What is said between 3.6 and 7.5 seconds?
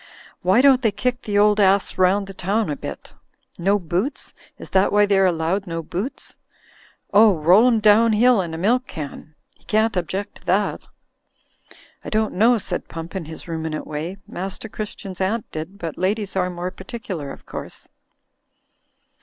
boots? Is that why they're allowed no boots? Oh,